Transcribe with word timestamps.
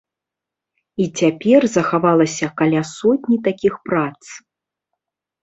І 1.03 1.05
цяпер 1.21 1.61
захавалася 1.75 2.49
каля 2.63 2.81
сотні 2.93 3.37
такіх 3.49 3.73
прац. 3.91 4.17